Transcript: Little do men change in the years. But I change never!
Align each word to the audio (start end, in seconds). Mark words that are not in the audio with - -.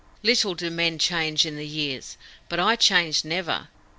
Little 0.23 0.55
do 0.55 0.71
men 0.71 0.97
change 0.97 1.45
in 1.45 1.57
the 1.57 1.63
years. 1.67 2.17
But 2.49 2.59
I 2.59 2.75
change 2.75 3.23
never! 3.23 3.67